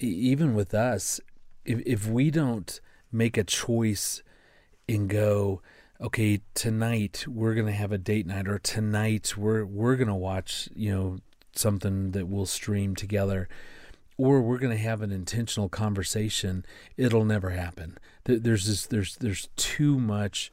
e- 0.01 0.07
even 0.07 0.53
with 0.53 0.73
us, 0.73 1.19
if 1.65 1.81
if 1.85 2.07
we 2.07 2.31
don't 2.31 2.79
make 3.11 3.37
a 3.37 3.43
choice 3.43 4.23
and 4.87 5.09
go, 5.09 5.61
okay, 6.01 6.41
tonight 6.53 7.25
we're 7.27 7.55
gonna 7.55 7.71
have 7.71 7.91
a 7.91 7.97
date 7.97 8.25
night, 8.27 8.47
or 8.47 8.59
tonight 8.59 9.35
we're 9.37 9.65
we're 9.65 9.95
gonna 9.95 10.15
watch, 10.15 10.69
you 10.75 10.91
know, 10.91 11.17
something 11.55 12.11
that 12.11 12.27
we'll 12.27 12.45
stream 12.45 12.95
together 12.95 13.47
or 14.17 14.41
we're 14.41 14.57
going 14.57 14.75
to 14.75 14.83
have 14.83 15.01
an 15.01 15.11
intentional 15.11 15.69
conversation 15.69 16.65
it'll 16.97 17.25
never 17.25 17.51
happen. 17.51 17.97
There's 18.25 18.67
this 18.67 18.85
there's 18.85 19.17
there's 19.17 19.49
too 19.55 19.99
much 19.99 20.51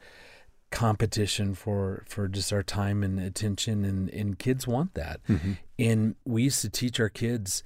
competition 0.70 1.54
for 1.54 2.04
for 2.08 2.28
just 2.28 2.52
our 2.52 2.62
time 2.62 3.02
and 3.02 3.18
attention 3.18 3.84
and 3.84 4.08
and 4.10 4.38
kids 4.38 4.66
want 4.66 4.94
that. 4.94 5.20
Mm-hmm. 5.28 5.52
And 5.78 6.14
we 6.24 6.44
used 6.44 6.62
to 6.62 6.70
teach 6.70 7.00
our 7.00 7.08
kids 7.08 7.62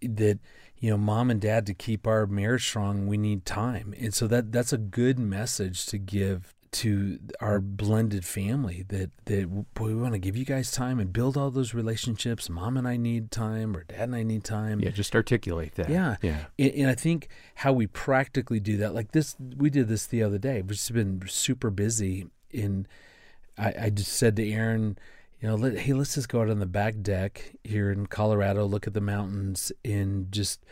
that 0.00 0.38
you 0.78 0.90
know 0.90 0.98
mom 0.98 1.30
and 1.30 1.40
dad 1.40 1.66
to 1.66 1.74
keep 1.74 2.06
our 2.06 2.26
marriage 2.26 2.66
strong 2.66 3.06
we 3.06 3.16
need 3.16 3.44
time. 3.44 3.94
And 3.98 4.12
so 4.12 4.26
that 4.28 4.52
that's 4.52 4.72
a 4.72 4.78
good 4.78 5.18
message 5.18 5.86
to 5.86 5.98
give 5.98 6.54
to 6.74 7.18
our 7.40 7.60
blended 7.60 8.24
family 8.24 8.84
that 8.88 9.10
that 9.26 9.48
boy 9.74 9.86
we 9.86 9.94
want 9.94 10.12
to 10.12 10.18
give 10.18 10.36
you 10.36 10.44
guys 10.44 10.70
time 10.72 10.98
and 10.98 11.12
build 11.12 11.36
all 11.36 11.50
those 11.50 11.72
relationships 11.72 12.50
mom 12.50 12.76
and 12.76 12.86
i 12.88 12.96
need 12.96 13.30
time 13.30 13.76
or 13.76 13.84
dad 13.84 14.00
and 14.00 14.14
i 14.16 14.22
need 14.22 14.42
time 14.44 14.80
Yeah, 14.80 14.90
just 14.90 15.14
articulate 15.14 15.76
that. 15.76 15.88
yeah. 15.88 16.16
Yeah. 16.20 16.46
And, 16.58 16.72
and 16.74 16.90
I 16.90 16.94
think 16.94 17.28
how 17.56 17.72
we 17.72 17.86
practically 17.86 18.60
do 18.60 18.76
that, 18.78 18.92
like 18.94 19.12
this, 19.12 19.36
we 19.56 19.70
did 19.70 19.88
this 19.88 20.06
the 20.06 20.22
other 20.22 20.38
day. 20.38 20.56
We've 20.62 20.68
just 20.76 20.92
been 20.92 21.22
super 21.28 21.70
busy. 21.70 22.26
In, 22.50 22.86
I, 23.56 23.74
I 23.82 23.90
just 23.90 24.12
said 24.12 24.34
to 24.36 24.48
Erin, 24.50 24.98
you 25.40 25.48
know, 25.48 25.54
let, 25.54 25.78
hey, 25.78 25.92
let's 25.92 26.14
just 26.14 26.28
go 26.28 26.40
out 26.40 26.50
on 26.50 26.58
the 26.58 26.66
back 26.66 27.00
deck 27.02 27.54
here 27.62 27.90
in 27.92 28.06
Colorado, 28.06 28.64
look 28.66 28.86
at 28.86 28.94
the 28.94 29.00
mountains, 29.00 29.70
and 29.84 30.30
just, 30.32 30.64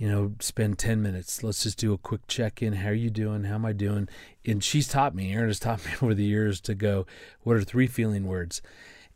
you 0.00 0.08
know, 0.08 0.32
spend 0.40 0.78
10 0.78 1.02
minutes. 1.02 1.42
Let's 1.42 1.62
just 1.62 1.76
do 1.76 1.92
a 1.92 1.98
quick 1.98 2.26
check 2.26 2.62
in. 2.62 2.72
How 2.72 2.88
are 2.88 2.94
you 2.94 3.10
doing? 3.10 3.44
How 3.44 3.56
am 3.56 3.66
I 3.66 3.74
doing? 3.74 4.08
And 4.46 4.64
she's 4.64 4.88
taught 4.88 5.14
me, 5.14 5.30
Erin 5.30 5.48
has 5.48 5.60
taught 5.60 5.84
me 5.84 5.92
over 6.02 6.14
the 6.14 6.24
years 6.24 6.58
to 6.62 6.74
go, 6.74 7.04
what 7.42 7.58
are 7.58 7.62
three 7.62 7.86
feeling 7.86 8.24
words? 8.26 8.62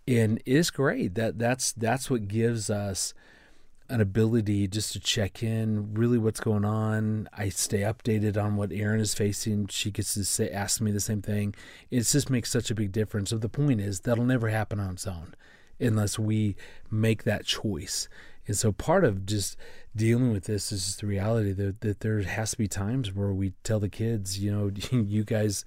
And 0.06 0.42
it's 0.44 0.68
great. 0.68 1.14
That 1.14 1.38
that's 1.38 1.72
that's 1.72 2.10
what 2.10 2.28
gives 2.28 2.68
us 2.68 3.14
an 3.88 4.02
ability 4.02 4.68
just 4.68 4.92
to 4.92 5.00
check 5.00 5.42
in 5.42 5.94
really 5.94 6.16
what's 6.16 6.40
going 6.40 6.64
on 6.64 7.28
i 7.34 7.50
stay 7.50 7.80
updated 7.80 8.42
on 8.42 8.56
what 8.56 8.72
Erin 8.72 8.98
is 8.98 9.12
facing 9.12 9.66
she 9.66 9.90
gets 9.90 10.14
to 10.14 10.24
say 10.24 10.48
ask 10.48 10.80
me 10.80 10.90
the 10.90 11.00
same 11.00 11.20
thing 11.20 11.54
it 11.90 12.00
just 12.00 12.30
makes 12.30 12.50
such 12.50 12.70
a 12.70 12.74
big 12.74 12.92
difference 12.92 13.28
so 13.28 13.36
the 13.36 13.46
point 13.46 13.82
is 13.82 14.00
that'll 14.00 14.24
never 14.24 14.48
happen 14.48 14.80
on 14.80 14.94
its 14.94 15.06
own 15.06 15.34
unless 15.78 16.18
we 16.18 16.56
make 16.90 17.24
that 17.24 17.44
choice 17.44 18.08
and 18.46 18.56
so 18.56 18.72
part 18.72 19.04
of 19.04 19.26
just 19.26 19.56
dealing 19.96 20.32
with 20.32 20.44
this 20.44 20.72
is 20.72 20.84
just 20.84 21.00
the 21.00 21.06
reality 21.06 21.52
that, 21.52 21.80
that 21.80 22.00
there 22.00 22.20
has 22.22 22.52
to 22.52 22.58
be 22.58 22.68
times 22.68 23.12
where 23.12 23.32
we 23.32 23.52
tell 23.62 23.80
the 23.80 23.88
kids 23.88 24.38
you 24.38 24.50
know 24.52 24.70
you 25.06 25.24
guys 25.24 25.64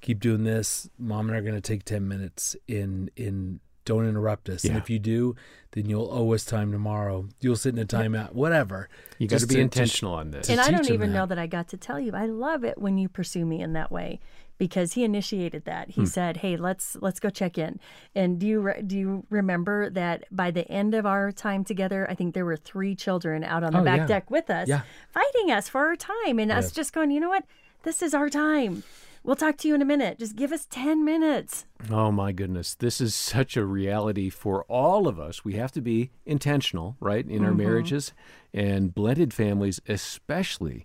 keep 0.00 0.20
doing 0.20 0.44
this 0.44 0.88
mom 0.98 1.28
and 1.28 1.36
i 1.36 1.38
are 1.38 1.42
going 1.42 1.54
to 1.54 1.60
take 1.60 1.84
10 1.84 2.06
minutes 2.06 2.56
in 2.68 3.10
in 3.16 3.60
don't 3.84 4.06
interrupt 4.06 4.48
us. 4.48 4.64
And 4.64 4.76
if 4.76 4.88
you 4.88 4.98
do, 4.98 5.34
then 5.72 5.86
you'll 5.86 6.08
owe 6.12 6.32
us 6.32 6.44
time 6.44 6.70
tomorrow. 6.70 7.28
You'll 7.40 7.56
sit 7.56 7.74
in 7.74 7.80
a 7.80 7.86
timeout, 7.86 8.34
whatever. 8.34 8.88
You 9.18 9.26
got 9.26 9.40
to 9.40 9.46
be 9.46 9.54
to- 9.54 9.58
to 9.58 9.62
intentional 9.62 10.14
on 10.14 10.30
this. 10.30 10.48
and 10.48 10.60
I 10.60 10.70
don't 10.70 10.90
even 10.90 11.10
that. 11.10 11.18
know 11.18 11.26
that 11.26 11.38
I 11.38 11.46
got 11.46 11.68
to 11.68 11.76
tell 11.76 11.98
you. 11.98 12.12
I 12.14 12.26
love 12.26 12.62
it 12.62 12.78
when 12.78 12.98
you 12.98 13.08
pursue 13.08 13.44
me 13.44 13.60
in 13.60 13.72
that 13.72 13.90
way 13.90 14.20
because 14.60 14.92
he 14.92 15.04
initiated 15.04 15.64
that. 15.64 15.88
He 15.88 16.02
hmm. 16.02 16.06
said, 16.06 16.36
"Hey, 16.36 16.58
let's 16.58 16.94
let's 17.00 17.18
go 17.18 17.30
check 17.30 17.56
in." 17.56 17.80
And 18.14 18.38
do 18.38 18.46
you 18.46 18.60
re- 18.60 18.82
do 18.82 18.96
you 18.96 19.26
remember 19.30 19.88
that 19.88 20.26
by 20.30 20.50
the 20.50 20.70
end 20.70 20.94
of 20.94 21.06
our 21.06 21.32
time 21.32 21.64
together, 21.64 22.06
I 22.10 22.14
think 22.14 22.34
there 22.34 22.44
were 22.44 22.58
three 22.58 22.94
children 22.94 23.42
out 23.42 23.64
on 23.64 23.72
the 23.72 23.80
Oh, 23.80 23.84
back 23.84 24.00
yeah. 24.00 24.06
deck 24.06 24.30
with 24.30 24.50
us, 24.50 24.68
Yeah. 24.68 24.82
fighting 25.08 25.50
us 25.50 25.70
for 25.70 25.86
our 25.86 25.96
time, 25.96 26.38
and 26.38 26.52
us 26.52 26.72
just 26.72 26.92
going, 26.92 27.10
"You 27.10 27.20
know 27.20 27.30
what? 27.30 27.46
This 27.84 28.02
is 28.02 28.12
our 28.12 28.28
time. 28.28 28.82
We'll 29.24 29.36
talk 29.36 29.56
to 29.58 29.68
you 29.68 29.74
in 29.74 29.80
a 29.80 29.86
minute. 29.86 30.18
Just 30.18 30.36
give 30.36 30.52
us 30.52 30.66
ten 30.66 31.06
minutes." 31.06 31.64
Oh 31.90 32.12
my 32.12 32.30
goodness, 32.30 32.74
this 32.74 33.00
is 33.00 33.14
such 33.14 33.56
a 33.56 33.64
reality 33.64 34.28
for 34.28 34.64
all 34.64 35.08
of 35.08 35.18
us. 35.18 35.42
We 35.42 35.54
have 35.54 35.72
to 35.72 35.80
be 35.80 36.10
intentional, 36.26 36.96
right, 37.00 37.26
in 37.26 37.46
our 37.46 37.48
mm-hmm. 37.48 37.62
marriages 37.64 38.12
and 38.52 38.94
blended 38.94 39.32
families, 39.32 39.80
especially. 39.88 40.84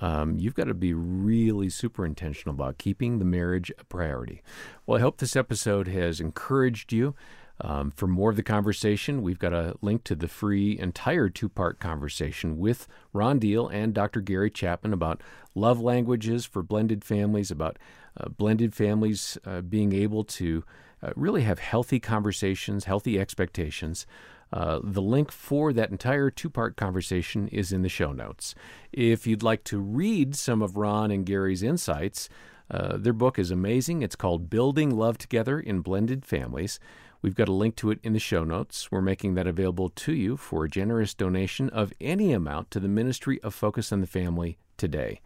Um, 0.00 0.36
you've 0.38 0.54
got 0.54 0.64
to 0.64 0.74
be 0.74 0.94
really 0.94 1.68
super 1.70 2.04
intentional 2.04 2.54
about 2.54 2.78
keeping 2.78 3.18
the 3.18 3.24
marriage 3.24 3.72
a 3.78 3.84
priority. 3.84 4.42
Well, 4.84 4.98
I 4.98 5.00
hope 5.00 5.18
this 5.18 5.36
episode 5.36 5.88
has 5.88 6.20
encouraged 6.20 6.92
you. 6.92 7.14
Um, 7.58 7.90
for 7.90 8.06
more 8.06 8.30
of 8.30 8.36
the 8.36 8.42
conversation, 8.42 9.22
we've 9.22 9.38
got 9.38 9.54
a 9.54 9.76
link 9.80 10.04
to 10.04 10.14
the 10.14 10.28
free 10.28 10.78
entire 10.78 11.30
two 11.30 11.48
part 11.48 11.78
conversation 11.78 12.58
with 12.58 12.86
Ron 13.14 13.38
Deal 13.38 13.66
and 13.68 13.94
Dr. 13.94 14.20
Gary 14.20 14.50
Chapman 14.50 14.92
about 14.92 15.22
love 15.54 15.80
languages 15.80 16.44
for 16.44 16.62
blended 16.62 17.02
families, 17.02 17.50
about 17.50 17.78
uh, 18.18 18.28
blended 18.28 18.74
families 18.74 19.38
uh, 19.46 19.62
being 19.62 19.94
able 19.94 20.22
to 20.24 20.64
uh, 21.02 21.10
really 21.16 21.42
have 21.42 21.58
healthy 21.58 22.00
conversations, 22.00 22.84
healthy 22.84 23.18
expectations. 23.18 24.06
Uh, 24.52 24.78
the 24.82 25.02
link 25.02 25.32
for 25.32 25.72
that 25.72 25.90
entire 25.90 26.30
two 26.30 26.48
part 26.48 26.76
conversation 26.76 27.48
is 27.48 27.72
in 27.72 27.82
the 27.82 27.88
show 27.88 28.12
notes. 28.12 28.54
If 28.92 29.26
you'd 29.26 29.42
like 29.42 29.64
to 29.64 29.78
read 29.78 30.36
some 30.36 30.62
of 30.62 30.76
Ron 30.76 31.10
and 31.10 31.26
Gary's 31.26 31.62
insights, 31.62 32.28
uh, 32.70 32.96
their 32.96 33.12
book 33.12 33.38
is 33.38 33.50
amazing. 33.50 34.02
It's 34.02 34.16
called 34.16 34.50
Building 34.50 34.96
Love 34.96 35.18
Together 35.18 35.58
in 35.58 35.80
Blended 35.80 36.24
Families. 36.24 36.78
We've 37.22 37.34
got 37.34 37.48
a 37.48 37.52
link 37.52 37.76
to 37.76 37.90
it 37.90 37.98
in 38.02 38.12
the 38.12 38.18
show 38.18 38.44
notes. 38.44 38.90
We're 38.92 39.00
making 39.00 39.34
that 39.34 39.46
available 39.46 39.88
to 39.88 40.12
you 40.12 40.36
for 40.36 40.64
a 40.64 40.70
generous 40.70 41.14
donation 41.14 41.70
of 41.70 41.92
any 42.00 42.32
amount 42.32 42.70
to 42.72 42.80
the 42.80 42.88
Ministry 42.88 43.40
of 43.42 43.54
Focus 43.54 43.90
on 43.92 44.00
the 44.00 44.06
Family 44.06 44.58
today. 44.76 45.20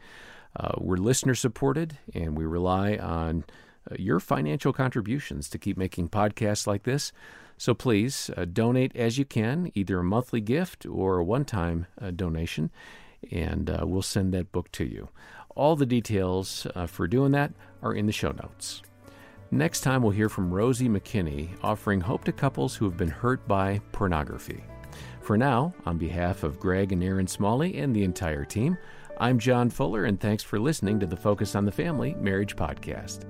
Uh, 0.56 0.72
we're 0.78 0.96
listener 0.96 1.34
supported, 1.34 1.98
and 2.14 2.36
we 2.36 2.44
rely 2.44 2.96
on 2.96 3.44
your 3.98 4.20
financial 4.20 4.72
contributions 4.72 5.48
to 5.48 5.58
keep 5.58 5.76
making 5.76 6.08
podcasts 6.08 6.66
like 6.66 6.84
this. 6.84 7.12
So 7.56 7.74
please 7.74 8.30
uh, 8.36 8.46
donate 8.46 8.96
as 8.96 9.18
you 9.18 9.24
can, 9.24 9.70
either 9.74 9.98
a 9.98 10.04
monthly 10.04 10.40
gift 10.40 10.86
or 10.86 11.18
a 11.18 11.24
one 11.24 11.44
time 11.44 11.86
uh, 12.00 12.10
donation, 12.10 12.70
and 13.30 13.68
uh, 13.68 13.80
we'll 13.86 14.02
send 14.02 14.32
that 14.32 14.52
book 14.52 14.72
to 14.72 14.84
you. 14.84 15.10
All 15.54 15.76
the 15.76 15.86
details 15.86 16.66
uh, 16.74 16.86
for 16.86 17.06
doing 17.06 17.32
that 17.32 17.52
are 17.82 17.94
in 17.94 18.06
the 18.06 18.12
show 18.12 18.32
notes. 18.32 18.82
Next 19.50 19.80
time, 19.80 20.02
we'll 20.02 20.12
hear 20.12 20.28
from 20.28 20.54
Rosie 20.54 20.88
McKinney 20.88 21.50
offering 21.62 22.00
hope 22.00 22.24
to 22.24 22.32
couples 22.32 22.76
who 22.76 22.84
have 22.84 22.96
been 22.96 23.08
hurt 23.08 23.46
by 23.48 23.80
pornography. 23.90 24.62
For 25.20 25.36
now, 25.36 25.74
on 25.84 25.98
behalf 25.98 26.44
of 26.44 26.60
Greg 26.60 26.92
and 26.92 27.02
Erin 27.02 27.26
Smalley 27.26 27.78
and 27.78 27.94
the 27.94 28.04
entire 28.04 28.44
team, 28.44 28.78
I'm 29.18 29.38
John 29.38 29.68
Fuller, 29.68 30.04
and 30.04 30.18
thanks 30.18 30.42
for 30.42 30.58
listening 30.58 31.00
to 31.00 31.06
the 31.06 31.16
Focus 31.16 31.54
on 31.54 31.66
the 31.66 31.72
Family 31.72 32.14
Marriage 32.14 32.56
Podcast. 32.56 33.26